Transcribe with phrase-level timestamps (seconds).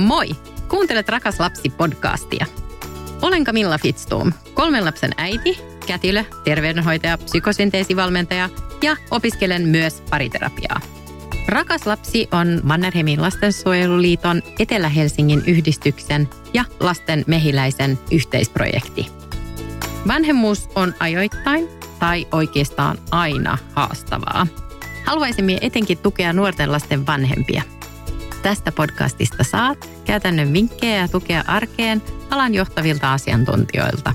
[0.00, 0.28] Moi!
[0.68, 2.46] Kuuntelet Rakas lapsi podcastia.
[3.22, 8.48] Olen Camilla Fitztoom, kolmen lapsen äiti, kätilö, terveydenhoitaja, psykosynteesivalmentaja
[8.82, 10.80] ja opiskelen myös pariterapiaa.
[11.48, 19.06] Rakas lapsi on Mannerheimin lastensuojeluliiton Etelä-Helsingin yhdistyksen ja lasten mehiläisen yhteisprojekti.
[20.08, 24.46] Vanhemmuus on ajoittain tai oikeastaan aina haastavaa.
[25.04, 27.62] Haluaisimme etenkin tukea nuorten lasten vanhempia.
[28.42, 34.12] Tästä podcastista saat käytännön vinkkejä ja tukea arkeen alan johtavilta asiantuntijoilta.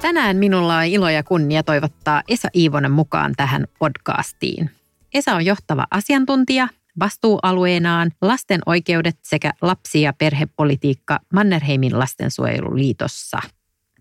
[0.00, 4.70] Tänään minulla on ilo ja kunnia toivottaa Esa Iivonen mukaan tähän podcastiin.
[5.14, 6.68] Esa on johtava asiantuntija
[7.00, 13.38] vastuualueenaan lasten oikeudet sekä lapsi- ja perhepolitiikka Mannerheimin lastensuojeluliitossa.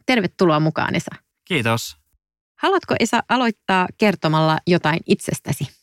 [0.05, 1.11] Tervetuloa mukaan Esa.
[1.45, 1.97] Kiitos.
[2.55, 5.82] Haluatko Esa aloittaa kertomalla jotain itsestäsi?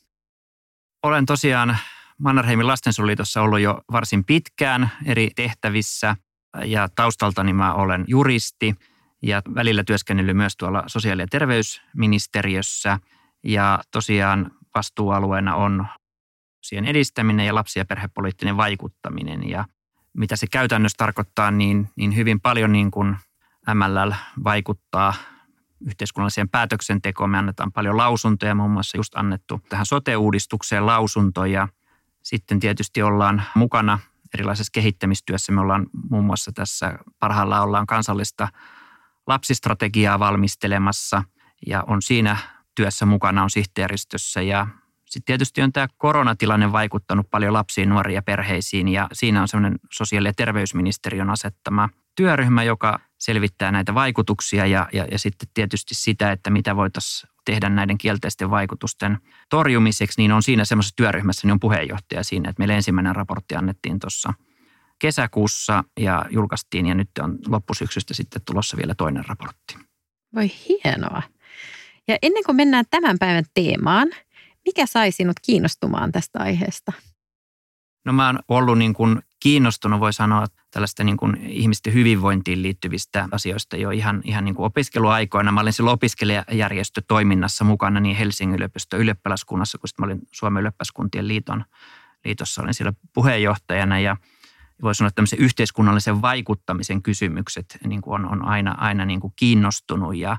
[1.03, 1.79] Olen tosiaan
[2.19, 6.17] Mannerheimin lastensuojeluliitossa ollut jo varsin pitkään eri tehtävissä
[6.65, 8.75] ja taustaltani mä olen juristi
[9.23, 12.99] ja välillä työskennellyt myös tuolla sosiaali- ja terveysministeriössä.
[13.45, 15.87] Ja tosiaan vastuualueena on
[16.63, 19.49] siihen edistäminen ja lapsi- ja perhepoliittinen vaikuttaminen.
[19.49, 19.65] Ja
[20.13, 23.17] mitä se käytännössä tarkoittaa, niin, niin hyvin paljon niin kuin
[23.75, 24.13] MLL
[24.45, 25.15] vaikuttaa
[25.87, 27.31] yhteiskunnalliseen päätöksentekoon.
[27.31, 31.69] Me annetaan paljon lausuntoja, muun muassa just annettu tähän sote-uudistukseen lausuntoja.
[32.23, 33.99] Sitten tietysti ollaan mukana
[34.35, 35.53] erilaisessa kehittämistyössä.
[35.53, 38.49] Me ollaan muun muassa tässä parhaillaan ollaan kansallista
[39.27, 41.23] lapsistrategiaa valmistelemassa
[41.67, 42.37] ja on siinä
[42.75, 44.67] työssä mukana on sihteeristössä ja
[45.05, 49.79] sitten tietysti on tämä koronatilanne vaikuttanut paljon lapsiin, nuoriin ja perheisiin ja siinä on semmoinen
[49.93, 56.33] sosiaali- ja terveysministeriön asettama työryhmä, joka selvittää näitä vaikutuksia ja, ja, ja sitten tietysti sitä,
[56.33, 59.19] että mitä voitaisiin tehdä näiden kielteisten vaikutusten
[59.51, 63.99] torjumiseksi, niin on siinä semmoisessa työryhmässä, niin on puheenjohtaja siinä, että meille ensimmäinen raportti annettiin
[63.99, 64.35] tuossa
[64.99, 69.79] kesäkuussa ja julkaistiin ja nyt on loppusyksystä sitten tulossa vielä toinen raportti.
[70.35, 71.23] Voi hienoa.
[72.09, 74.09] Ja ennen kuin mennään tämän päivän teemaan,
[74.67, 76.93] mikä sai sinut kiinnostumaan tästä aiheesta?
[78.05, 83.29] No mä oon ollut niin kuin kiinnostunut, voi sanoa, tällaista niin kuin ihmisten hyvinvointiin liittyvistä
[83.31, 85.53] asioista jo ihan, ihan niin kuin opiskeluaikoina.
[85.53, 91.65] Mä olin silloin opiskelijajärjestötoiminnassa mukana niin Helsingin yliopiston ylioppilaskunnassa, kun mä olin Suomen ylioppilaskuntien liiton,
[92.25, 94.17] liitossa, olin siellä puheenjohtajana ja
[94.83, 99.33] voi sanoa, että tämmöisen yhteiskunnallisen vaikuttamisen kysymykset niin kuin on, on aina, aina niin kuin
[99.37, 100.37] kiinnostunut ja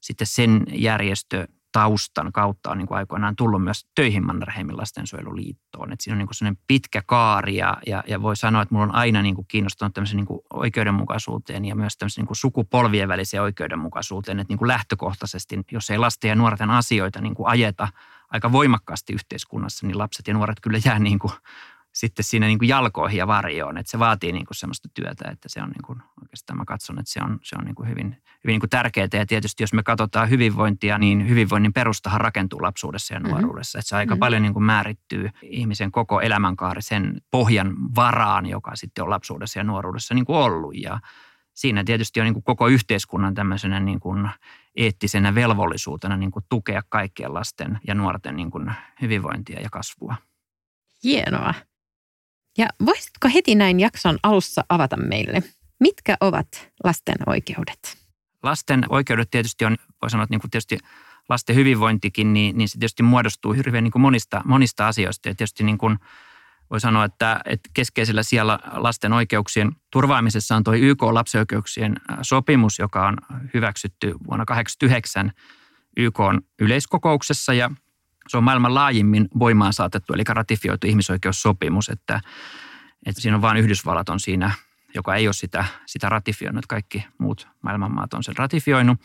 [0.00, 5.92] sitten sen järjestö taustan kautta on niin kuin aikoinaan tullut myös töihin Mannerheimin lastensuojeluliittoon.
[5.92, 8.94] Et siinä on niin kuin pitkä kaari ja, ja, ja voi sanoa, että mulla on
[8.94, 14.40] aina niin kuin kiinnostunut niin kuin oikeudenmukaisuuteen ja myös niin kuin sukupolvien väliseen oikeudenmukaisuuteen.
[14.40, 17.88] Että niin kuin lähtökohtaisesti, jos ei lasten ja nuorten asioita niin kuin ajeta
[18.30, 21.32] aika voimakkaasti yhteiskunnassa, niin lapset ja nuoret kyllä jää niin kuin
[21.94, 23.78] sitten siinä niin kuin jalkoihin ja varjoon.
[23.78, 26.98] Että se vaatii niin kuin semmoista työtä, että se on niin kuin, oikeastaan mä katson,
[26.98, 28.06] että se on, se on niin kuin hyvin,
[28.44, 29.08] hyvin niin kuin tärkeää.
[29.12, 33.30] Ja tietysti jos me katsotaan hyvinvointia, niin hyvinvoinnin perustahan rakentuu lapsuudessa ja mhm.
[33.30, 33.78] nuoruudessa.
[33.78, 33.80] Mm-hmm.
[33.80, 34.20] Että se aika mm-hmm.
[34.20, 39.64] paljon niin kuin määrittyy ihmisen koko elämänkaari sen pohjan varaan, joka sitten on lapsuudessa ja
[39.64, 40.74] nuoruudessa niin kuin ollut.
[40.76, 41.00] Ja
[41.54, 44.28] siinä tietysti on niin kuin koko yhteiskunnan tämmöisenä niin kuin
[44.76, 50.16] eettisenä velvollisuutena niin kuin tukea kaikkien lasten ja nuorten niin kuin hyvinvointia ja kasvua.
[51.04, 51.54] Hienoa.
[52.58, 55.42] Ja voisitko heti näin jakson alussa avata meille,
[55.80, 57.98] mitkä ovat lasten oikeudet?
[58.42, 60.78] Lasten oikeudet tietysti on, voi sanoa, että niin kuin tietysti
[61.28, 65.28] lasten hyvinvointikin, niin, niin se tietysti muodostuu hirveän niin kuin monista, monista asioista.
[65.28, 65.98] Ja tietysti niin kuin
[66.70, 72.78] voi sanoa, että, että keskeisellä siellä lasten oikeuksien turvaamisessa on tuo YK lapsen oikeuksien sopimus,
[72.78, 73.16] joka on
[73.54, 75.32] hyväksytty vuonna 1989
[75.96, 76.18] YK
[76.58, 77.70] yleiskokouksessa ja
[78.28, 82.20] se on maailman laajimmin voimaan saatettu, eli ratifioitu ihmisoikeussopimus, että,
[83.06, 84.50] että siinä on vain Yhdysvallat on siinä,
[84.94, 86.66] joka ei ole sitä, sitä ratifioinut.
[86.66, 89.00] Kaikki muut maailmanmaat on sen ratifioinut.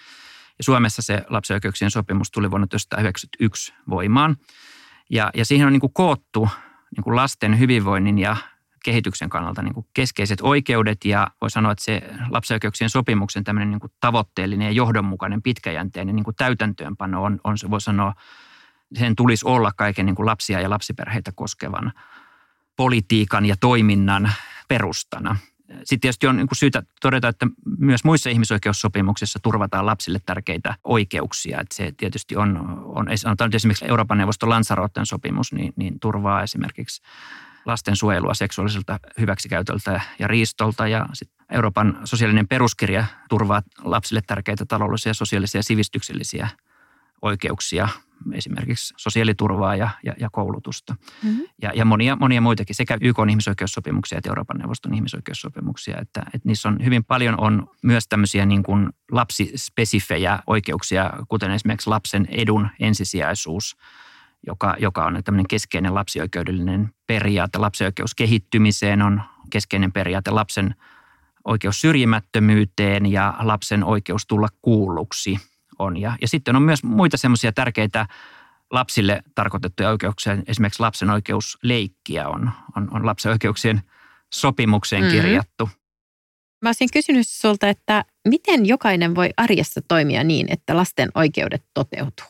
[0.58, 4.38] Ja Suomessa se lapsen oikeuksien sopimus tuli vuonna 1991 voimaan.
[5.10, 6.50] Ja, ja siihen on niin kuin koottu
[6.96, 8.36] niin kuin lasten hyvinvoinnin ja
[8.84, 13.80] kehityksen kannalta niin kuin keskeiset oikeudet ja voi sanoa, että se lapsen oikeuksien sopimuksen niin
[13.80, 18.14] kuin tavoitteellinen ja johdonmukainen pitkäjänteinen niin kuin täytäntöönpano on, on se voi sanoa
[18.94, 21.94] sen tulisi olla kaiken niin kuin lapsia ja lapsiperheitä koskevan
[22.76, 24.32] politiikan ja toiminnan
[24.68, 25.36] perustana.
[25.70, 27.48] Sitten tietysti on niin kuin syytä todeta, että
[27.78, 31.62] myös muissa ihmisoikeussopimuksissa turvataan lapsille tärkeitä oikeuksia.
[31.62, 37.02] Että se tietysti on, on sanotaan esimerkiksi Euroopan neuvoston Lanzaroten sopimus, niin, niin turvaa esimerkiksi
[37.66, 40.88] lasten suojelua seksuaaliselta hyväksikäytöltä ja riistolta.
[40.88, 46.50] Ja sitten Euroopan sosiaalinen peruskirja turvaa lapsille tärkeitä taloudellisia, sosiaalisia ja sivistyksellisiä
[47.22, 47.88] oikeuksia
[48.34, 50.96] esimerkiksi sosiaaliturvaa ja, ja, ja koulutusta.
[51.24, 51.44] Mm-hmm.
[51.62, 55.98] Ja, ja monia, monia muitakin, sekä YK on ihmisoikeussopimuksia että Euroopan neuvoston ihmisoikeussopimuksia.
[56.02, 61.90] Että, että niissä on hyvin paljon on myös tämmöisiä niin kuin lapsispesifejä oikeuksia, kuten esimerkiksi
[61.90, 63.78] lapsen edun ensisijaisuus,
[64.48, 67.58] joka, joka on tämmöinen keskeinen lapsioikeudellinen periaate.
[67.58, 70.76] Lapsioikeus kehittymiseen on keskeinen periaate lapsen
[71.46, 75.38] oikeus syrjimättömyyteen ja lapsen oikeus tulla kuulluksi
[75.80, 75.98] on.
[75.98, 78.08] Ja, ja sitten on myös muita semmoisia tärkeitä
[78.72, 80.38] lapsille tarkoitettuja oikeuksia.
[80.48, 83.82] Esimerkiksi lapsen oikeus leikkiä on, on, on lapsen oikeuksien
[84.34, 85.22] sopimukseen mm-hmm.
[85.22, 85.70] kirjattu.
[86.62, 92.26] Mä olisin kysynyt sulta, että miten jokainen voi arjessa toimia niin, että lasten oikeudet toteutuu?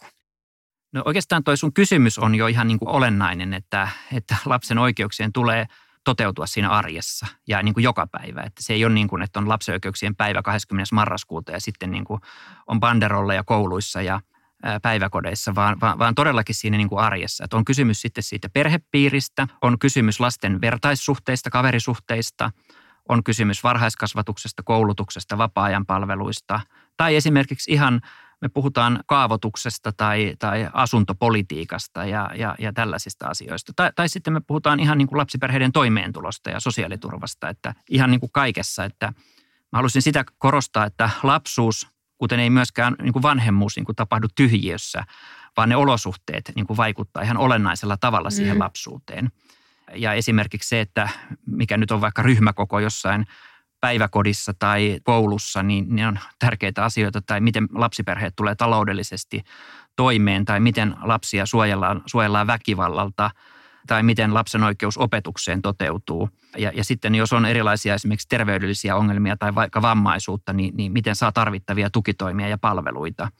[0.93, 5.33] No oikeastaan toi sun kysymys on jo ihan niin kuin olennainen, että, että lapsen oikeuksien
[5.33, 5.65] tulee–
[6.09, 8.41] toteutua siinä arjessa ja niin kuin joka päivä.
[8.41, 10.95] Että se ei ole niin kuin, että on lapsen oikeuksien päivä 20.
[10.95, 12.21] marraskuuta ja sitten niin kuin
[12.67, 14.21] on banderolleja kouluissa ja
[14.81, 17.43] päiväkodeissa, vaan, vaan, vaan todellakin siinä niin kuin arjessa.
[17.43, 22.51] Että on kysymys sitten siitä perhepiiristä, on kysymys lasten vertaissuhteista, kaverisuhteista,
[23.09, 26.59] on kysymys varhaiskasvatuksesta, koulutuksesta, vapaa-ajan palveluista
[26.97, 28.01] tai esimerkiksi ihan–
[28.41, 33.73] me puhutaan kaavoituksesta tai, tai asuntopolitiikasta ja, ja, ja tällaisista asioista.
[33.75, 38.19] Tai, tai sitten me puhutaan ihan niin kuin lapsiperheiden toimeentulosta ja sosiaaliturvasta, että ihan niin
[38.19, 38.85] kuin kaikessa.
[38.85, 39.05] Että
[39.71, 41.87] mä haluaisin sitä korostaa, että lapsuus,
[42.17, 45.03] kuten ei myöskään niin kuin vanhemmuus niin kuin tapahdu tyhjiössä,
[45.57, 48.59] vaan ne olosuhteet niin kuin vaikuttaa ihan olennaisella tavalla siihen mm.
[48.59, 49.29] lapsuuteen.
[49.95, 51.09] Ja esimerkiksi se, että
[51.45, 53.25] mikä nyt on vaikka ryhmäkoko jossain
[53.81, 59.43] päiväkodissa tai koulussa, niin ne on tärkeitä asioita, tai miten lapsiperheet tulee taloudellisesti
[59.95, 63.31] toimeen, tai miten lapsia suojellaan, suojellaan väkivallalta,
[63.87, 66.29] tai miten lapsen oikeus opetukseen toteutuu.
[66.57, 71.15] Ja, ja sitten jos on erilaisia esimerkiksi terveydellisiä ongelmia tai vaikka vammaisuutta, niin, niin miten
[71.15, 73.31] saa tarvittavia tukitoimia ja palveluita.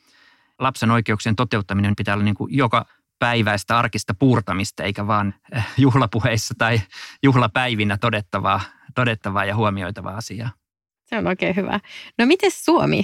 [0.60, 2.86] Lapsen oikeuksien toteuttaminen pitää olla niin kuin joka
[3.20, 6.82] päiväistä arkista puurtamista, eikä vaan eh, juhlapuheissa tai
[7.24, 8.62] juhlapäivinä todettavaa
[8.96, 10.50] todettavaa ja huomioitavaa asiaa.
[11.06, 11.80] Se on oikein hyvä.
[12.18, 13.04] No miten Suomi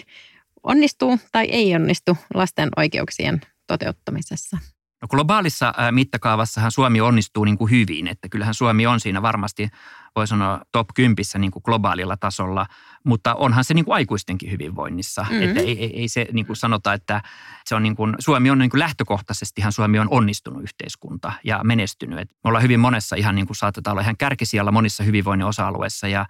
[0.63, 4.57] onnistuu tai ei onnistu lasten oikeuksien toteuttamisessa?
[5.01, 9.69] No globaalissa mittakaavassahan Suomi onnistuu niin kuin hyvin, että kyllähän Suomi on siinä varmasti,
[10.15, 12.65] voi sanoa top 10 niin kuin globaalilla tasolla,
[13.03, 15.21] mutta onhan se niin kuin aikuistenkin hyvinvoinnissa.
[15.21, 15.43] Mm-hmm.
[15.43, 17.21] Että ei, ei, ei se niin kuin sanota, että
[17.65, 22.19] se on niin kuin, Suomi on niin kuin lähtökohtaisestihan Suomi on onnistunut yhteiskunta ja menestynyt.
[22.19, 26.07] Et me ollaan hyvin monessa ihan niin kuin saatetaan olla ihan kärkisijalla monissa hyvinvoinnin osa-alueissa
[26.07, 26.25] ja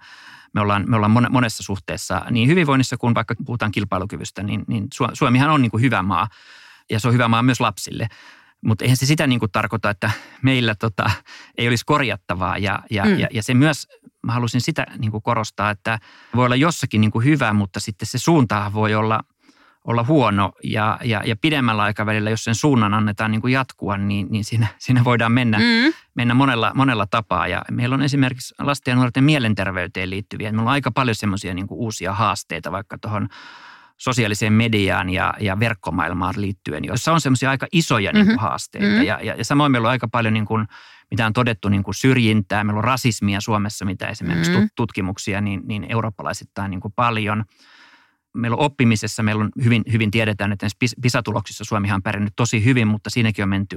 [0.52, 5.50] me ollaan, me ollaan monessa suhteessa niin hyvinvoinnissa kuin vaikka puhutaan kilpailukyvystä, niin, niin Suomihan
[5.50, 6.28] on niin kuin hyvä maa
[6.90, 8.08] ja se on hyvä maa myös lapsille.
[8.64, 10.10] Mutta eihän se sitä niin kuin tarkoita, että
[10.42, 11.10] meillä tota,
[11.58, 12.58] ei olisi korjattavaa.
[12.58, 13.18] Ja, ja, mm.
[13.18, 13.86] ja, ja se myös,
[14.22, 15.98] mä halusin sitä niin kuin korostaa, että
[16.34, 19.20] voi olla jossakin niin kuin hyvä, mutta sitten se suunta voi olla,
[19.84, 20.52] olla huono.
[20.64, 24.66] Ja, ja, ja pidemmällä aikavälillä, jos sen suunnan annetaan niin kuin jatkua, niin, niin siinä,
[24.78, 25.92] siinä voidaan mennä, mm.
[26.14, 27.48] mennä monella, monella tapaa.
[27.48, 30.52] Ja meillä on esimerkiksi lasten ja nuorten mielenterveyteen liittyviä.
[30.52, 33.28] Meillä on aika paljon semmoisia niin uusia haasteita vaikka tuohon
[33.96, 38.26] sosiaaliseen mediaan ja, ja verkkomaailmaan liittyen, joissa on semmoisia aika isoja mm-hmm.
[38.26, 38.86] niin kuin, haasteita.
[38.86, 39.04] Mm-hmm.
[39.04, 40.66] Ja, ja, ja samoin meillä on aika paljon, niin kuin,
[41.10, 42.64] mitä on todettu, niin kuin syrjintää.
[42.64, 44.68] Meillä on rasismia Suomessa, mitä esimerkiksi mm-hmm.
[44.76, 47.44] tutkimuksia, niin, niin eurooppalaisittain niin kuin paljon.
[48.34, 50.66] Meillä on oppimisessa, meillä on hyvin, hyvin tiedetään, että
[51.02, 53.76] PISA-tuloksissa Suomihan on pärjännyt tosi hyvin, mutta siinäkin on menty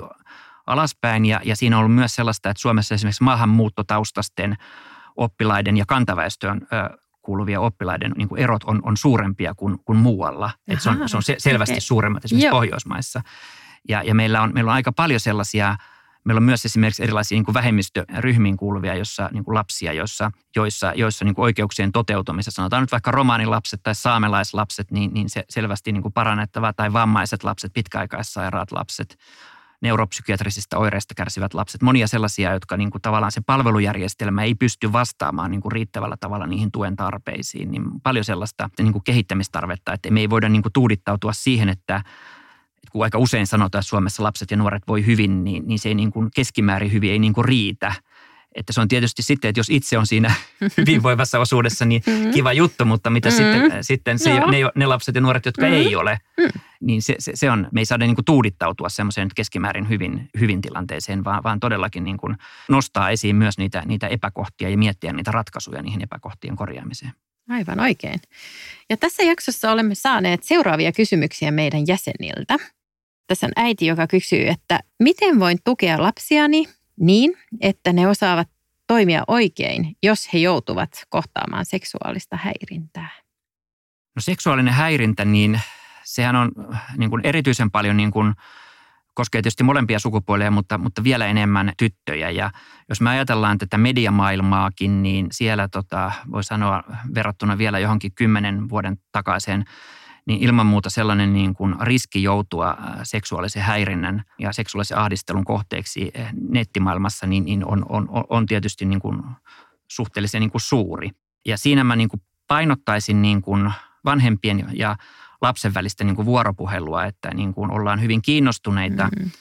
[0.68, 1.26] alaspäin.
[1.26, 4.56] Ja, ja siinä on ollut myös sellaista, että Suomessa esimerkiksi maahanmuuttotaustasten
[5.16, 6.62] oppilaiden ja kantaväestön
[7.30, 10.52] kuuluvia oppilaiden niin kuin erot on, on suurempia kuin, kuin muualla.
[10.68, 11.82] Et se, on, se on selvästi okay.
[11.82, 12.56] suuremmat esimerkiksi Joo.
[12.56, 13.22] Pohjoismaissa.
[13.90, 15.76] Ja, ja meillä, on, meillä on aika paljon sellaisia,
[16.24, 20.94] meillä on myös esimerkiksi erilaisia niin kuin vähemmistöryhmiin kuuluvia jossa, niin kuin lapsia, joissa, joissa,
[20.96, 25.92] joissa niin kuin oikeuksien toteutumisessa, sanotaan nyt vaikka romaanilapset tai saamelaislapset, niin, niin se selvästi
[25.92, 29.18] niin kuin parannettava, tai vammaiset lapset, pitkäaikaissairaat lapset–
[29.82, 35.52] neuropsykiatrisista oireista kärsivät lapset, monia sellaisia, jotka niin kuin tavallaan se palvelujärjestelmä ei pysty vastaamaan
[35.52, 40.20] niin kuin riittävällä tavalla niihin tuen tarpeisiin, niin paljon sellaista niin kuin kehittämistarvetta, että me
[40.20, 42.02] ei voida niin kuin tuudittautua siihen, että
[42.92, 45.96] kun aika usein sanotaan, että Suomessa lapset ja nuoret voi hyvin, niin, niin se ei
[45.96, 47.94] niin kuin keskimäärin hyvin ei niin kuin riitä–
[48.56, 50.34] että se on tietysti sitten, että jos itse on siinä
[50.78, 52.32] hyvinvoivassa osuudessa, niin mm-hmm.
[52.32, 53.62] kiva juttu, mutta mitä mm-hmm.
[53.62, 55.78] sitten, sitten se, ne, ne lapset ja nuoret, jotka mm-hmm.
[55.78, 56.62] ei ole, mm.
[56.82, 60.62] niin se, se, se on, me ei saada niin kuin tuudittautua semmoiseen keskimäärin hyvin, hyvin
[60.62, 62.38] tilanteeseen, vaan, vaan todellakin niin kuin
[62.70, 67.12] nostaa esiin myös niitä, niitä epäkohtia ja miettiä niitä ratkaisuja niihin epäkohtien korjaamiseen.
[67.50, 68.20] Aivan oikein.
[68.90, 72.58] Ja tässä jaksossa olemme saaneet seuraavia kysymyksiä meidän jäseniltä.
[73.28, 76.66] Tässä on äiti, joka kysyy, että miten voin tukea lapsiani
[77.00, 78.48] niin, että ne osaavat
[78.88, 83.10] toimia oikein, jos he joutuvat kohtaamaan seksuaalista häirintää?
[84.16, 85.62] No seksuaalinen häirintä, niin
[86.04, 86.52] sehän on
[86.98, 88.34] niin kuin erityisen paljon niin kuin
[89.14, 92.30] koskee tietysti molempia sukupuolia, mutta, mutta vielä enemmän tyttöjä.
[92.30, 92.52] Ja
[92.90, 96.84] jos me ajatellaan tätä mediamaailmaakin, niin siellä tota, voi sanoa
[97.16, 99.66] verrattuna vielä johonkin kymmenen vuoden takaiseen
[100.30, 106.12] niin ilman muuta sellainen niin kuin riski joutua seksuaalisen häirinnän ja seksuaalisen ahdistelun kohteeksi
[106.50, 109.22] nettimaailmassa niin, niin on, on, on tietysti niin kuin
[109.88, 111.10] suhteellisen niin kuin suuri.
[111.46, 113.72] Ja siinä mä niin kuin painottaisin niin kuin
[114.06, 114.96] vanhempien ja
[115.42, 119.32] lapsen välistä niin kuin vuoropuhelua, että niin kuin ollaan hyvin kiinnostuneita mm-hmm.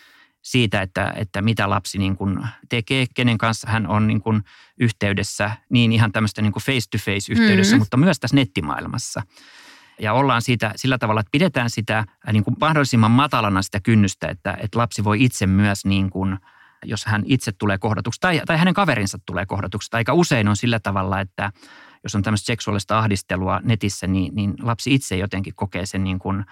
[0.43, 4.43] siitä, että, että mitä lapsi niin kuin tekee, kenen kanssa hän on niin kuin
[4.81, 7.81] yhteydessä, niin ihan tämmöistä niin kuin face-to-face yhteydessä, mm-hmm.
[7.81, 9.23] mutta myös tässä nettimaailmassa.
[10.01, 14.57] Ja ollaan siitä sillä tavalla, että pidetään sitä niin kuin mahdollisimman matalana sitä kynnystä, että,
[14.61, 16.39] että lapsi voi itse myös niin kuin,
[16.85, 19.89] jos hän itse tulee kohdatuksi tai, tai hänen kaverinsa tulee kohdatuksi.
[19.93, 21.53] Aika usein on sillä tavalla, että
[22.03, 26.45] jos on tämmöistä seksuaalista ahdistelua netissä, niin, niin lapsi itse jotenkin kokee sen niin kuin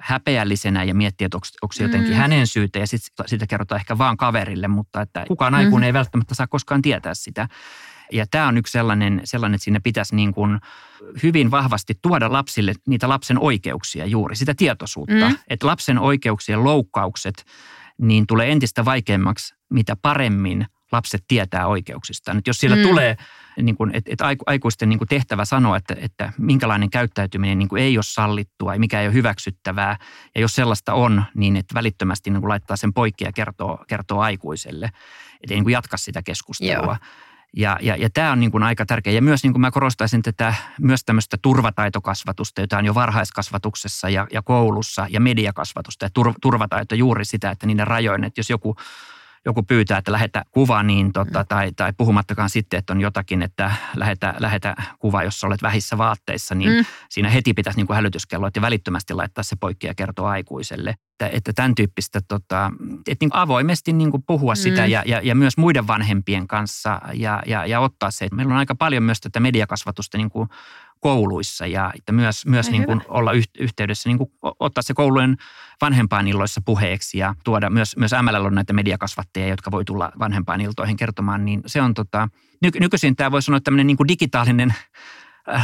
[0.00, 2.16] häpeällisenä ja miettii, että onko, se jotenkin mm.
[2.16, 5.86] hänen syytä ja sit, sitä kerrotaan ehkä vaan kaverille, mutta että kukaan aikuinen mm.
[5.86, 7.48] ei välttämättä saa koskaan tietää sitä.
[8.12, 10.60] Ja tämä on yksi sellainen, sellainen että sinne pitäisi niin kuin
[11.22, 15.28] hyvin vahvasti tuoda lapsille niitä lapsen oikeuksia juuri, sitä tietoisuutta.
[15.28, 15.36] Mm.
[15.48, 17.44] Että lapsen oikeuksien loukkaukset
[18.00, 22.38] niin tulee entistä vaikeammaksi, mitä paremmin lapset tietää oikeuksistaan.
[22.38, 22.82] Että jos siellä mm.
[22.82, 23.16] tulee,
[23.62, 27.82] niin kuin, että, että aikuisten niin kuin tehtävä sanoa, että, että minkälainen käyttäytyminen niin kuin
[27.82, 29.96] ei ole sallittua ja mikä ei ole hyväksyttävää.
[30.34, 34.20] Ja jos sellaista on, niin että välittömästi niin kuin laittaa sen poikki ja kertoo, kertoo
[34.20, 34.86] aikuiselle.
[34.86, 36.72] Että ei niin kuin jatka sitä keskustelua.
[36.84, 36.96] Joo.
[37.56, 39.12] Ja, ja, ja tämä on niin kuin aika tärkeä.
[39.12, 44.26] Ja myös niin kuin mä korostaisin tätä, myös tämmöistä turvataitokasvatusta, jota on jo varhaiskasvatuksessa ja,
[44.32, 46.04] ja koulussa ja mediakasvatusta.
[46.04, 48.76] Ja tur, turvataito juuri sitä, että niiden rajoin, että jos joku
[49.46, 53.72] joku pyytää, että lähetä kuva, niin tota, tai, tai puhumattakaan sitten, että on jotakin, että
[53.96, 56.84] lähetä, lähetä kuva, jos olet vähissä vaatteissa, niin mm.
[57.10, 60.90] siinä heti pitäisi niin kuin hälytyskello, ja välittömästi laittaa se poikki ja kertoa aikuiselle.
[60.90, 62.70] Että, että tämän tyyppistä, tota,
[63.08, 64.56] että niin avoimesti niin kuin puhua mm.
[64.56, 68.24] sitä ja, ja, ja, myös muiden vanhempien kanssa ja, ja, ja ottaa se.
[68.24, 70.48] Että meillä on aika paljon myös tätä mediakasvatusta niin kuin
[71.00, 74.30] kouluissa ja että myös, myös niin kuin olla yhteydessä, niin kuin
[74.60, 75.36] ottaa se koulujen
[75.80, 81.44] vanhempainilloissa puheeksi ja tuoda myös, myös MLL on näitä mediakasvattajia, jotka voi tulla vanhempainiltoihin kertomaan,
[81.44, 82.28] niin se on tota,
[82.80, 84.74] nykyisin tämä voi sanoa tämmöinen niin kuin digitaalinen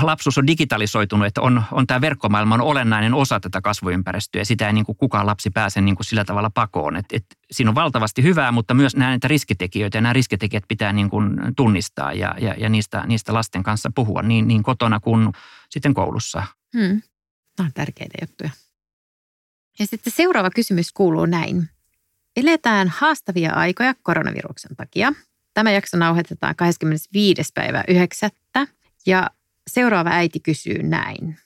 [0.03, 4.73] lapsuus on digitalisoitunut, että on, on tämä verkkomaailma on olennainen osa tätä kasvuympäristöä sitä ei
[4.73, 6.97] niin kuin kukaan lapsi pääse niin kuin sillä tavalla pakoon.
[6.97, 11.11] Et, et siinä on valtavasti hyvää, mutta myös näitä riskitekijöitä ja nämä riskitekijät pitää niin
[11.11, 15.33] kuin tunnistaa ja, ja, ja niistä, niistä lasten kanssa puhua niin, niin kotona kuin
[15.71, 16.43] sitten koulussa.
[16.77, 17.03] Hmm.
[17.59, 18.51] Nämä on tärkeitä juttuja.
[19.79, 21.69] Ja sitten seuraava kysymys kuuluu näin.
[22.37, 25.13] Eletään haastavia aikoja koronaviruksen takia.
[25.55, 27.43] Tämä jakso nauhoitetaan 25.
[27.55, 28.31] päivä 9.
[29.07, 29.31] Ja
[29.71, 31.39] Seuraava äiti kysyy näin.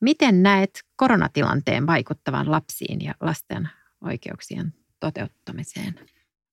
[0.00, 6.00] Miten näet koronatilanteen vaikuttavan lapsiin ja lasten oikeuksien toteuttamiseen?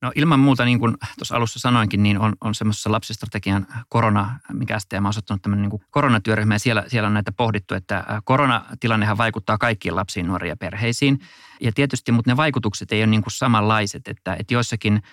[0.01, 4.79] No ilman muuta, niin kuin tuossa alussa sanoinkin, niin on, on semmoisessa lapsistrategian korona, mikä
[4.79, 9.57] STM on osoittanut tämmöinen niin koronatyöryhmä ja siellä, siellä on näitä pohdittu, että koronatilannehan vaikuttaa
[9.57, 11.19] kaikkiin lapsiin, nuoriin ja perheisiin.
[11.61, 15.01] Ja tietysti, mutta ne vaikutukset ei ole niin kuin samanlaiset, että, että joissakin–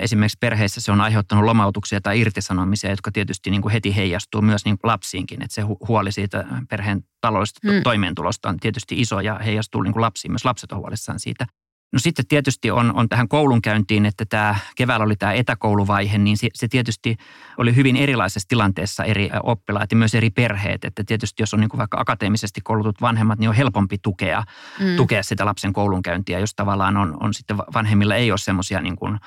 [0.00, 4.64] Esimerkiksi perheissä se on aiheuttanut lomautuksia tai irtisanomisia, jotka tietysti niin kuin heti heijastuu myös
[4.64, 5.42] niin kuin lapsiinkin.
[5.42, 7.82] Että se huoli siitä perheen taloudellisesta hmm.
[7.82, 10.32] toimeentulosta on tietysti iso ja heijastuu niin kuin lapsiin.
[10.32, 11.46] Myös lapset on huolissaan siitä.
[11.92, 16.48] No sitten tietysti on, on tähän koulunkäyntiin, että tämä keväällä oli tämä etäkouluvaihe, niin se,
[16.54, 17.16] se tietysti
[17.58, 20.84] oli hyvin erilaisessa tilanteessa eri oppilaat ja myös eri perheet.
[20.84, 24.42] Että tietysti jos on niin kuin vaikka akateemisesti koulutut vanhemmat, niin on helpompi tukea,
[24.80, 24.96] mm.
[24.96, 29.18] tukea sitä lapsen koulunkäyntiä, jos tavallaan on, on sitten vanhemmilla ei ole semmoisia niin kuin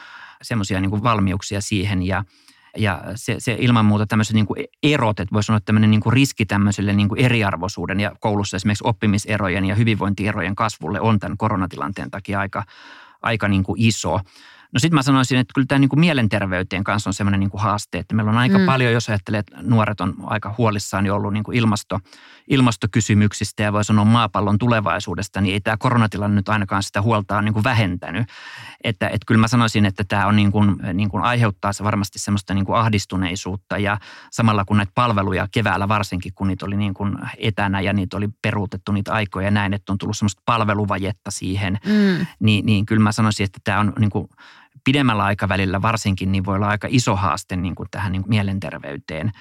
[0.44, 2.24] semmoisia niin valmiuksia siihen ja
[2.78, 4.48] ja se, se ilman muuta tämmöiset niin
[4.84, 8.88] erot, että voisi sanoa tämmöinen niin kuin riski tämmöiselle niin kuin eriarvoisuuden ja koulussa esimerkiksi
[8.88, 12.64] oppimiserojen ja hyvinvointierojen kasvulle on tämän koronatilanteen takia aika,
[13.22, 14.20] aika niin kuin iso.
[14.74, 17.62] No sitten mä sanoisin, että kyllä tämä niin kuin mielenterveyteen kanssa on semmoinen niin kuin
[17.62, 18.66] haaste, että meillä on aika mm.
[18.66, 22.00] paljon, jos ajattelee, että nuoret on aika huolissaan jo ollut niin kuin ilmasto,
[22.50, 27.46] ilmastokysymyksistä ja voi sanoa maapallon tulevaisuudesta, niin ei tämä koronatilanne nyt ainakaan sitä huolta on
[27.46, 28.28] niin kuin vähentänyt.
[28.84, 32.20] Että, että kyllä mä sanoisin, että tämä on niin kuin, niin kuin aiheuttaa se varmasti
[32.20, 33.98] semmoista niin kuin ahdistuneisuutta ja
[34.32, 38.30] samalla kun näitä palveluja keväällä varsinkin, kun niitä oli niin kuin etänä ja niitä oli
[38.42, 42.26] peruutettu niitä aikoja ja näin, että on tullut semmoista palveluvajetta siihen, mm.
[42.40, 44.28] niin, niin kyllä mä sanoisin, että tämä on niin kuin
[44.84, 49.32] pidemmällä aikavälillä varsinkin niin voi olla aika iso haaste niin kuin tähän niin kuin mielenterveyteen.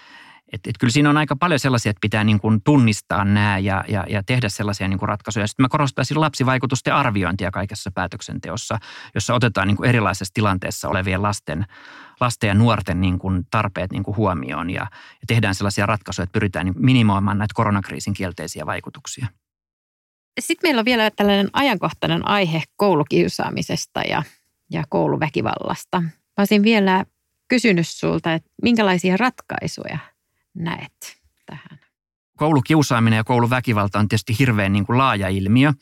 [0.52, 3.84] Et, et kyllä siinä on aika paljon sellaisia, että pitää niin kuin tunnistaa nämä ja,
[3.88, 5.46] ja, ja tehdä sellaisia niin kuin ratkaisuja.
[5.46, 8.78] Sitten mä korostaisin lapsivaikutusten arviointia kaikessa päätöksenteossa,
[9.14, 11.66] jossa otetaan niin kuin erilaisessa tilanteessa olevien lasten,
[12.20, 16.32] lasten ja nuorten niin kuin tarpeet niin kuin huomioon ja, ja tehdään sellaisia ratkaisuja, että
[16.32, 19.26] pyritään niin minimoimaan näitä koronakriisin kielteisiä vaikutuksia.
[20.40, 24.22] Sitten meillä on vielä tällainen ajankohtainen aihe koulukiusaamisesta ja,
[24.72, 26.00] ja kouluväkivallasta.
[26.00, 27.04] Mä olisin vielä
[27.48, 29.98] kysynyt sulta, että minkälaisia ratkaisuja
[30.54, 31.80] näet tähän?
[32.36, 35.72] Koulukiusaaminen ja kouluväkivalta on tietysti hirveän niin kuin laaja ilmiö.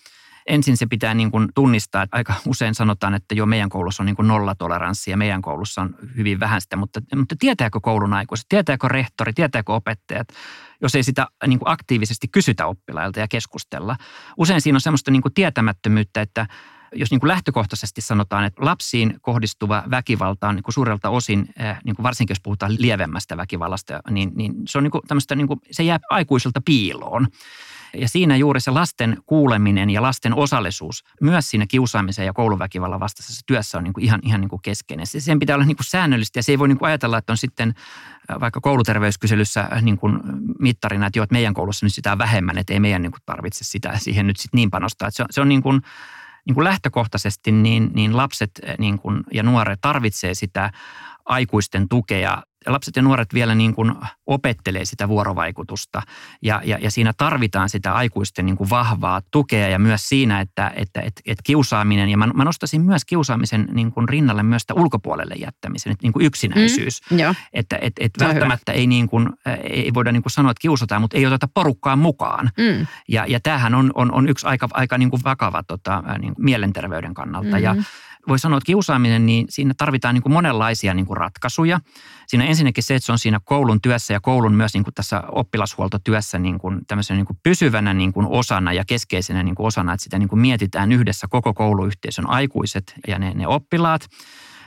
[0.46, 4.06] Ensin se pitää niin kuin tunnistaa, että aika usein sanotaan, että jo meidän koulussa on
[4.06, 8.46] niin kuin nollatoleranssi ja meidän koulussa on hyvin vähän sitä, mutta, mutta tietääkö koulun aikuiset,
[8.48, 10.28] tietääkö rehtori, tietääkö opettajat,
[10.82, 13.96] jos ei sitä niin kuin aktiivisesti kysytä oppilailta ja keskustella.
[14.36, 16.46] Usein siinä on semmoista niin kuin tietämättömyyttä, että
[16.92, 21.48] jos niin kuin lähtökohtaisesti sanotaan, että lapsiin kohdistuva väkivalta on niin kuin suurelta osin,
[21.84, 25.02] niin kuin varsinkin jos puhutaan lievemmästä väkivallasta, niin, niin se on niin kuin
[25.36, 27.26] niin kuin, se jää aikuisilta piiloon.
[27.94, 33.42] Ja siinä juuri se lasten kuuleminen ja lasten osallisuus myös siinä kiusaamisen ja kouluväkivallan vastaisessa
[33.46, 35.06] työssä on niin kuin ihan, ihan niin kuin keskeinen.
[35.06, 37.36] Sen pitää olla niin kuin säännöllistä ja se ei voi niin kuin ajatella, että on
[37.36, 37.74] sitten
[38.40, 40.20] vaikka kouluterveyskyselyssä niin kuin
[40.58, 43.64] mittarina, että jo, että meidän koulussa nyt sitä vähemmän, että ei meidän niin kuin tarvitse
[43.64, 45.08] sitä siihen nyt sitten niin panostaa.
[45.08, 45.80] Että se, on, se on niin kuin,
[46.50, 50.72] niin kuin lähtökohtaisesti niin, niin lapset äh, niin kuin, ja nuoret tarvitsee sitä
[51.30, 53.92] aikuisten tukea lapset ja nuoret vielä niin kuin
[54.26, 56.02] opettelee sitä vuorovaikutusta
[56.42, 60.72] ja, ja, ja siinä tarvitaan sitä aikuisten niin kuin vahvaa tukea ja myös siinä, että,
[60.76, 64.74] että että että kiusaaminen ja mä, mä nostaisin myös kiusaamisen niin kuin rinnalle myös sitä
[64.74, 67.00] ulkopuolelle jättämisen, että niin kuin yksinäisyys.
[67.10, 67.18] Mm,
[67.52, 69.28] että et, et välttämättä ei, niin kuin,
[69.62, 72.50] ei voida niin kuin sanoa, että kiusataan, mutta ei oteta porukkaan mukaan.
[72.58, 72.86] Mm.
[73.08, 76.44] Ja, ja tämähän on, on, on yksi aika, aika niin kuin vakava tota, niin kuin
[76.44, 77.62] mielenterveyden kannalta mm.
[77.62, 77.76] ja
[78.28, 81.80] voi sanoa, että kiusaaminen, niin siinä tarvitaan niin kuin monenlaisia niin kuin ratkaisuja.
[82.26, 85.22] Siinä ensinnäkin se, että se on siinä koulun työssä ja koulun myös niin kuin tässä
[85.32, 90.04] oppilashuoltotyössä niin kuin niin kuin pysyvänä niin kuin osana ja keskeisenä niin kuin osana, että
[90.04, 94.08] sitä niin kuin mietitään yhdessä koko kouluyhteisön aikuiset ja ne, ne oppilaat.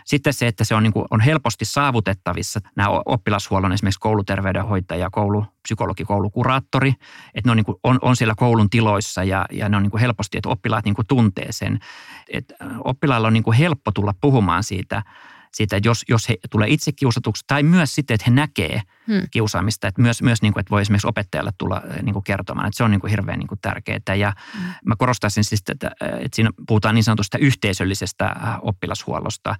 [0.05, 6.05] Sitten se, että se on, niin kuin, on helposti saavutettavissa nämä oppilashuollon esimerkiksi kouluterveydenhoitaja, koulupsykologi,
[6.05, 6.93] koulukuraattori,
[7.35, 9.91] että ne on, niin kuin, on, on siellä koulun tiloissa ja, ja ne on niin
[9.91, 11.79] kuin helposti, että oppilaat niin kuin tuntee sen.
[12.29, 15.03] Että oppilailla on niin kuin helppo tulla puhumaan siitä,
[15.53, 19.21] siitä, että jos, jos he tulee itse kiusatuksi tai myös sitten, että he näkee hmm.
[19.31, 22.67] kiusaamista, että myös, myös niin kuin, että voi esimerkiksi opettajalle tulla eh, niin kuin kertomaan,
[22.67, 24.15] että se on niin kuin hirveän niin kuin tärkeää.
[24.17, 24.73] Ja hmm.
[24.85, 29.55] mä korostaisin siis, että, että siinä puhutaan niin sanotusta yhteisöllisestä äh, oppilashuollosta,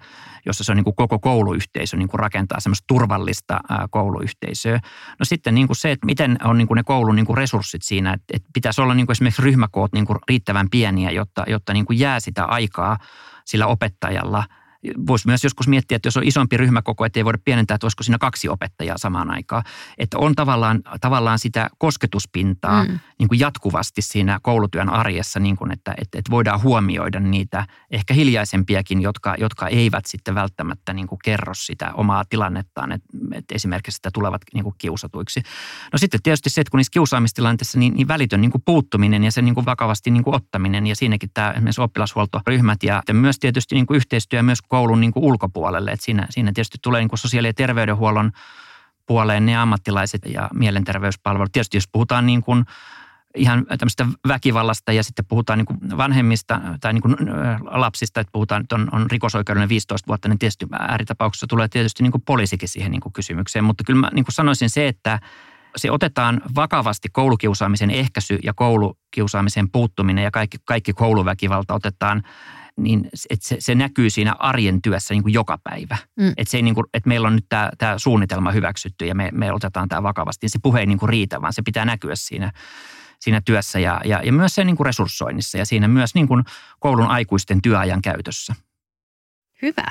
[0.46, 4.80] jossa se on niin kuin koko kouluyhteisö niin kuin rakentaa semmoista turvallista kouluyhteisöä.
[5.18, 7.82] No sitten niin kuin se, että miten on niin kuin ne koulun niin kuin resurssit
[7.82, 11.72] siinä, että, että pitäisi olla niin kuin esimerkiksi ryhmäkoot niin kuin riittävän pieniä, jotta, jotta
[11.72, 12.98] niin kuin jää sitä aikaa
[13.44, 14.44] sillä opettajalla–
[15.06, 18.02] Voisi myös joskus miettiä, että jos on isompi ryhmäkoko, että ei voida pienentää, että olisiko
[18.02, 19.62] siinä kaksi opettajaa samaan aikaan.
[19.98, 22.98] Että on tavallaan, tavallaan sitä kosketuspintaa mm.
[23.18, 28.14] niin kuin jatkuvasti siinä koulutyön arjessa, niin kuin että, että, että voidaan huomioida niitä ehkä
[28.14, 33.96] hiljaisempiakin, jotka, jotka eivät sitten välttämättä niin kuin kerro sitä omaa tilannettaan, että, että esimerkiksi
[33.96, 35.42] sitä tulevat niin kuin kiusatuiksi.
[35.92, 39.32] No sitten tietysti se, että kun niissä kiusaamistilanteissa niin, niin välitön niin kuin puuttuminen ja
[39.32, 43.74] sen niin kuin vakavasti niin kuin ottaminen ja siinäkin tämä esimerkiksi oppilashuoltoryhmät ja myös tietysti
[43.74, 45.90] niin kuin yhteistyö myös koulun niin kuin ulkopuolelle.
[45.90, 48.30] Et siinä, siinä tietysti tulee niin kuin sosiaali- ja terveydenhuollon
[49.06, 51.52] puoleen ne ammattilaiset ja mielenterveyspalvelut.
[51.52, 52.64] Tietysti jos puhutaan niin kuin
[53.36, 57.16] ihan tämmöistä väkivallasta ja sitten puhutaan niin kuin vanhemmista tai niin kuin
[57.70, 62.12] lapsista, että puhutaan, että on, on rikosoikeudellinen 15 vuotta, niin tietysti ääritapauksessa tulee tietysti niin
[62.12, 63.64] kuin poliisikin siihen niin kuin kysymykseen.
[63.64, 65.20] Mutta kyllä mä niin kuin sanoisin se, että
[65.76, 72.22] se otetaan vakavasti koulukiusaamisen ehkäisy ja koulukiusaamisen puuttuminen ja kaikki, kaikki kouluväkivalta otetaan
[72.76, 75.96] niin että se, se näkyy siinä arjen työssä niin kuin joka päivä.
[76.16, 76.28] Mm.
[76.36, 79.28] Että, se ei niin kuin, että meillä on nyt tämä, tämä suunnitelma hyväksytty ja me,
[79.32, 80.48] me otetaan tämä vakavasti.
[80.48, 82.52] Se puhe ei niin kuin riitä, vaan se pitää näkyä siinä,
[83.20, 86.44] siinä työssä ja, ja, ja myös sen niin kuin resurssoinnissa ja siinä myös niin kuin
[86.80, 88.54] koulun aikuisten työajan käytössä.
[89.62, 89.86] Hyvä.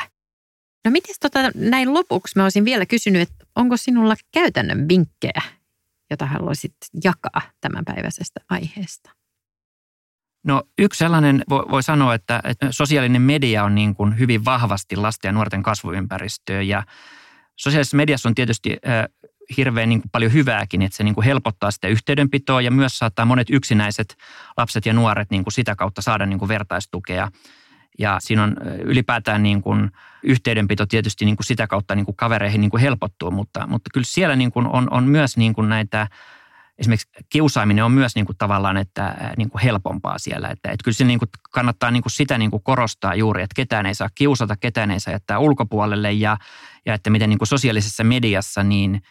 [0.85, 5.41] No miten tota, näin lopuksi mä olisin vielä kysynyt, että onko sinulla käytännön vinkkejä,
[6.09, 9.22] jota haluaisit jakaa tämänpäiväisestä aiheesta?
[10.43, 14.95] No yksi sellainen voi, voi sanoa, että, että sosiaalinen media on niin kuin hyvin vahvasti
[14.95, 16.83] lasten ja nuorten kasvuympäristöä ja
[17.55, 19.05] sosiaalisessa mediassa on tietysti äh,
[19.57, 23.25] hirveän niin kuin paljon hyvääkin, että se niin kuin helpottaa sitä yhteydenpitoa ja myös saattaa
[23.25, 24.17] monet yksinäiset
[24.57, 27.31] lapset ja nuoret niin kuin sitä kautta saada niin kuin vertaistukea.
[27.99, 29.91] Ja siinä on ylipäätään niin kuin
[30.23, 34.05] yhteydenpito tietysti niin kuin sitä kautta niin kuin kavereihin niin kuin helpottuu, mutta, mutta kyllä
[34.05, 36.07] siellä niin kuin on, on myös niin kuin näitä
[36.77, 40.47] esimerkiksi kiusaaminen on myös niin kuin tavallaan että, niin kuin helpompaa siellä.
[40.47, 43.55] Että, että kyllä se niin kuin kannattaa niin kuin sitä niin kuin korostaa juuri, että
[43.55, 46.37] ketään ei saa kiusata, ketään ei saa jättää ulkopuolelle ja,
[46.85, 49.01] ja että miten niin kuin sosiaalisessa mediassa niin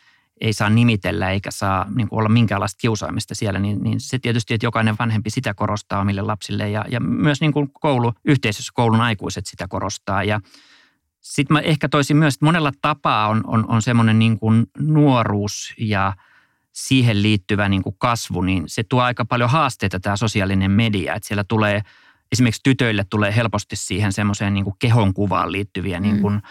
[0.40, 4.54] ei saa nimitellä eikä saa niin kuin olla minkäänlaista kiusaamista siellä, niin, niin se tietysti,
[4.54, 9.00] että jokainen vanhempi sitä korostaa omille lapsille ja, ja myös niin kuin koulu, yhteisössä koulun
[9.00, 10.40] aikuiset sitä korostaa ja
[11.20, 15.74] sitten mä ehkä toisin myös, että monella tapaa on, on, on semmoinen niin kuin nuoruus
[15.78, 16.12] ja–
[16.72, 21.14] siihen liittyvä niin kuin kasvu, niin se tuo aika paljon haasteita tämä sosiaalinen media.
[21.14, 21.82] Että siellä tulee,
[22.32, 26.02] esimerkiksi tytöille tulee helposti siihen semmoiseen niin kehonkuvaan liittyviä mm.
[26.02, 26.42] niin kuin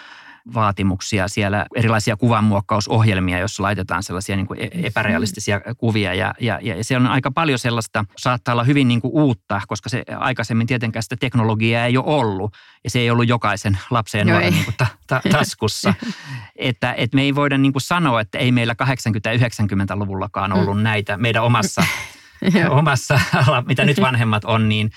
[0.54, 6.84] vaatimuksia siellä, erilaisia kuvanmuokkausohjelmia, joissa laitetaan sellaisia niin kuin e- epärealistisia kuvia ja, ja, ja
[6.84, 11.04] se on aika paljon sellaista, saattaa olla hyvin niin kuin uutta, koska se aikaisemmin tietenkään
[11.04, 14.76] sitä teknologiaa ei ole ollut ja se ei ollut jokaisen lapsen ja nuoren niin kuin
[14.78, 15.94] ta, ta, taskussa.
[16.56, 20.84] että, että me ei voida niin kuin sanoa, että ei meillä 80-90-luvullakaan ollut mm.
[20.84, 21.84] näitä meidän omassa
[22.80, 23.20] omassa,
[23.66, 24.92] mitä nyt vanhemmat on, niin,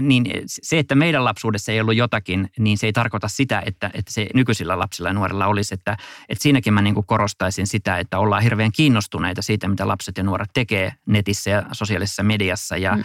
[0.00, 4.12] niin se, että meidän lapsuudessa ei ollut jotakin, niin se ei tarkoita sitä, että, että
[4.12, 5.74] se nykyisillä lapsilla ja nuorilla olisi.
[5.74, 5.96] Että,
[6.28, 10.24] että siinäkin mä niin kuin korostaisin sitä, että ollaan hirveän kiinnostuneita siitä, mitä lapset ja
[10.24, 13.04] nuoret tekee netissä ja sosiaalisessa mediassa ja mm.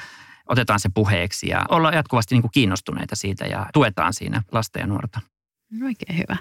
[0.50, 4.88] otetaan se puheeksi ja ollaan jatkuvasti niin kuin kiinnostuneita siitä ja tuetaan siinä lasta ja
[4.88, 5.22] nuorta.
[5.84, 6.38] Oikein hyvä.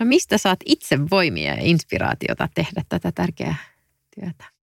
[0.00, 3.56] No mistä saat itse voimia ja inspiraatiota tehdä tätä tärkeää
[4.14, 4.59] työtä?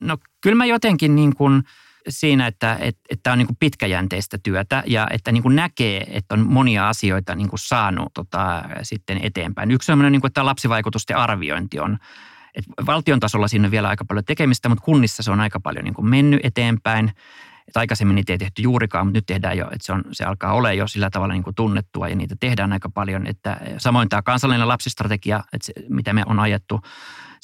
[0.00, 1.62] No kyllä mä jotenkin niin kuin
[2.08, 6.34] siinä, että että että on niin kuin pitkäjänteistä työtä ja että niin kuin näkee, että
[6.34, 9.70] on monia asioita niin kuin saanut tota, sitten eteenpäin.
[9.70, 11.98] Yksi sellainen, niin kuin, että lapsivaikutusten arviointi on,
[12.54, 15.84] että valtion tasolla siinä on vielä aika paljon tekemistä, mutta kunnissa se on aika paljon
[15.84, 17.12] niin kuin mennyt eteenpäin.
[17.68, 20.52] Että aikaisemmin niitä ei tehty juurikaan, mutta nyt tehdään jo, että se, on, se alkaa
[20.52, 23.26] olla jo sillä tavalla niin kuin tunnettua ja niitä tehdään aika paljon.
[23.26, 26.80] Että samoin tämä kansallinen lapsistrategia, että se, mitä me on ajettu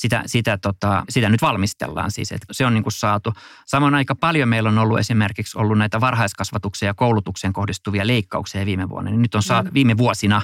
[0.03, 3.33] sitä, sitä, tota, sitä nyt valmistellaan siis, että se on niin kuin saatu.
[3.67, 8.89] Samoin aika paljon meillä on ollut esimerkiksi ollut näitä varhaiskasvatukseen ja koulutukseen kohdistuvia leikkauksia viime
[8.89, 9.11] vuonna.
[9.11, 10.43] Niin nyt on saa, viime vuosina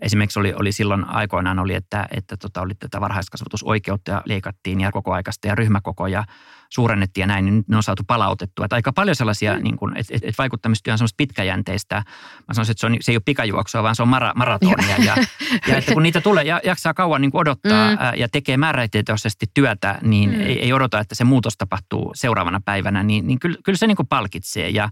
[0.00, 4.92] esimerkiksi oli, oli silloin aikoinaan oli, että, että tota, oli tätä varhaiskasvatusoikeutta ja leikattiin ja
[4.92, 6.24] koko aikaista ja ryhmäkokoja
[6.68, 8.64] suurennettiin ja näin, niin nyt ne on saatu palautettua.
[8.64, 9.62] Että aika paljon sellaisia, mm.
[9.62, 11.94] niin kuin, että, että vaikuttamistyö on semmoista pitkäjänteistä.
[12.48, 14.96] Mä sanoisin, että se, on, se ei ole pikajuoksua, vaan se on mara, maratonia.
[14.98, 15.16] ja,
[15.68, 17.96] ja että kun niitä tulee, ja jaksaa kauan niin kuin odottaa mm.
[18.16, 20.40] ja tekee määrätietoisesti työtä, niin mm.
[20.40, 23.96] ei, ei odota, että se muutos tapahtuu seuraavana päivänä, niin, niin kyllä, kyllä se niin
[23.96, 24.68] kuin palkitsee.
[24.68, 24.88] Ja,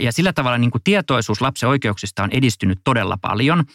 [0.00, 3.64] ja sillä tavalla niin kuin tietoisuus lapsen oikeuksista on edistynyt todella paljon–